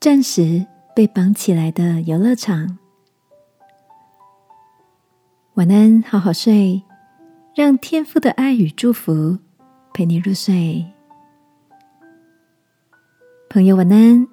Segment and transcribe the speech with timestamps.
[0.00, 0.66] 暂时
[0.96, 2.78] 被绑起来的游乐场。
[5.56, 6.82] 晚安，好好睡，
[7.54, 9.36] 让天父的爱与祝福
[9.92, 10.86] 陪你入睡。
[13.50, 14.26] 朋友，晚安。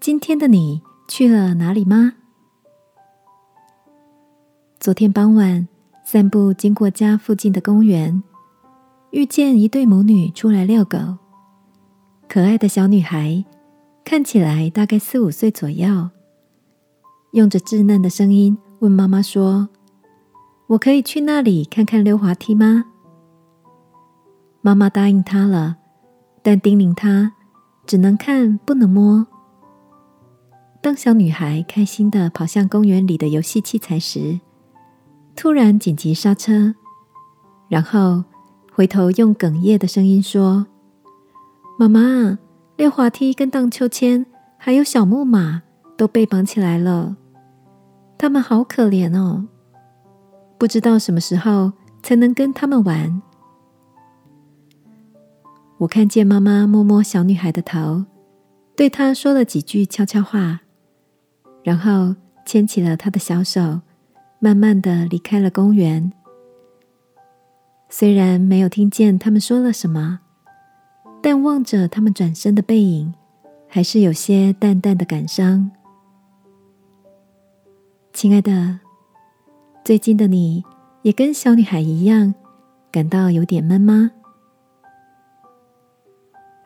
[0.00, 2.14] 今天的你去了哪里吗？
[4.80, 5.68] 昨天傍晚
[6.04, 8.22] 散步经过家附近的公园，
[9.10, 11.18] 遇见一对母女出来遛狗。
[12.26, 13.44] 可爱的小女孩
[14.04, 16.10] 看起来大概四五岁左右，
[17.32, 19.70] 用着稚嫩的声音问妈妈说
[20.68, 22.84] ：“我可以去那里看看溜滑梯吗？”
[24.60, 25.78] 妈妈答应她了，
[26.42, 27.32] 但叮咛她
[27.86, 29.26] 只能看不能摸。
[30.82, 34.38] 当小女孩开心的跑向公园里的游戏器材时，
[35.34, 36.74] 突然紧急刹车，
[37.68, 38.22] 然后
[38.70, 40.66] 回头用哽咽的声音说
[41.80, 42.38] ：“妈妈，
[42.76, 44.26] 溜滑梯跟荡秋千
[44.58, 45.62] 还有小木马
[45.96, 47.16] 都被绑起来了，
[48.18, 49.46] 他们好可怜哦，
[50.58, 53.22] 不知道什么时候才能跟他们玩。”
[55.78, 58.04] 我看见妈妈摸摸小女孩的头，
[58.76, 60.60] 对她说了几句悄悄话，
[61.62, 62.14] 然后
[62.46, 63.80] 牵起了她的小手。
[64.40, 66.12] 慢慢的离开了公园，
[67.88, 70.20] 虽然没有听见他们说了什么，
[71.24, 73.14] 但望着他们转身的背影，
[73.66, 75.70] 还是有些淡淡的感伤。
[78.12, 78.80] 亲爱的，
[79.82, 80.62] 最近的你
[81.00, 82.34] 也跟小女孩一样，
[82.92, 84.10] 感到有点闷吗？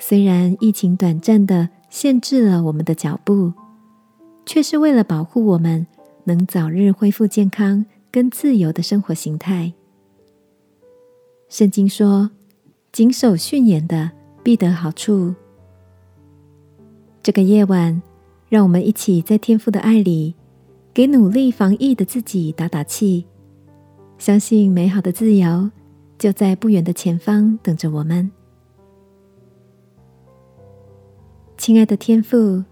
[0.00, 3.52] 虽然疫情短暂的限制了我们的脚步，
[4.44, 5.86] 却是为了保护我们。
[6.24, 9.72] 能早日恢复健康跟自由的生活形态。
[11.48, 12.32] 圣经说
[12.90, 14.10] ：“谨守训言的
[14.48, 15.34] 必得好处。”
[17.22, 18.00] 这个夜晚，
[18.48, 20.34] 让我们一起在天父的爱里，
[20.94, 23.26] 给努力防疫的自己打打气，
[24.16, 25.70] 相信美好的自由
[26.16, 28.30] 就在不远的前方等着我们。
[31.58, 32.64] 亲爱的天父，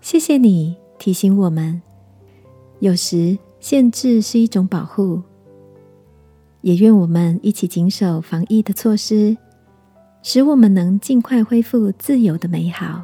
[0.00, 1.82] 谢谢你提醒我们。
[2.78, 5.20] 有时限制是一种保护，
[6.62, 9.36] 也愿我们一起谨守防疫的措施，
[10.22, 13.02] 使我们能尽快恢复自由的美好。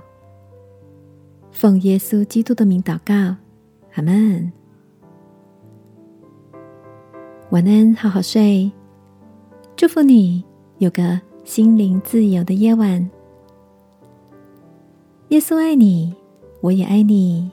[1.51, 3.37] 奉耶稣基督的名祷告，
[3.95, 4.53] 阿门。
[7.51, 8.73] 晚安，好好睡，
[9.77, 10.43] 祝福你
[10.79, 13.11] 有个心灵自由的夜晚。
[15.29, 16.15] 耶稣爱你，
[16.61, 17.51] 我也爱你。